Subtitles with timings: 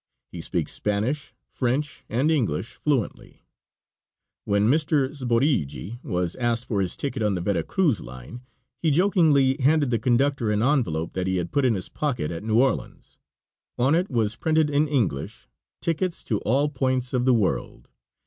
[0.31, 3.45] He speaks Spanish, French, and English fluently.
[4.45, 5.13] When Mr.
[5.15, 8.41] Sborigi was asked for his ticket on the Vera Cruz line,
[8.81, 12.41] he jokingly handed the conductor an envelope that he had put in his pocket at
[12.43, 13.19] New Orleans.
[13.77, 15.47] On it was printed in English,
[15.81, 17.87] "Tickets to all points of the world."